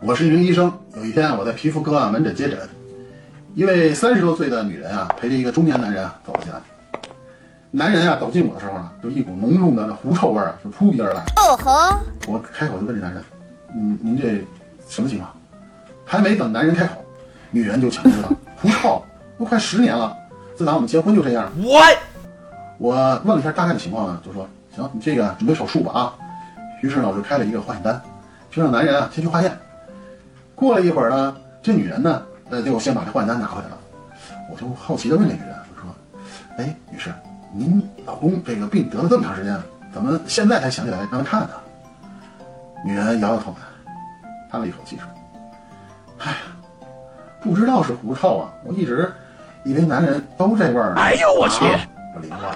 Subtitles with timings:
[0.00, 0.72] 我是一名医生。
[0.96, 2.58] 有一天，我在皮肤科啊门诊接诊，
[3.54, 6.58] 一位三十多岁的女人啊，陪着一个中年男人啊走了进来。
[7.70, 11.24] 男人啊走近我的时候呢，就一股浓重的那狐臭味儿啊就扑鼻而来。
[11.36, 13.22] 哦吼，我开口就问这男人
[13.74, 14.44] ：“嗯，您这
[14.88, 15.30] 什么情况？”
[16.04, 17.04] 还没等男人开口，
[17.50, 19.02] 女人就抢着了：“狐臭，
[19.38, 20.16] 都快十年了，
[20.54, 21.50] 自打我们结婚就这样。”
[22.78, 22.94] 我
[23.24, 26.14] 问了一下大概的情况呢，就说：“行，你这个准备手术吧啊。”
[26.84, 27.98] 于是呢，我就开了一个化验单，
[28.50, 29.50] 就让男人啊先去化验。
[30.54, 33.78] 过了一会儿呢，这女人呢，呃，就先把这化验单拿回来了。
[34.50, 35.88] 我就好奇的问这女人，我说
[36.62, 37.10] ：“哎，女士，
[37.54, 41.50] 您老公这个病得了这么长时间了，怎么现在才想起来让他看呢？”
[42.84, 43.56] 女人摇摇头，
[44.50, 45.06] 叹了一口气说
[46.20, 46.36] ：“哎呀，
[47.40, 49.10] 不知道是狐臭啊，我一直
[49.64, 51.80] 以为男人都这味儿呢。”哎呦我去啊
[52.14, 52.54] 我灵了。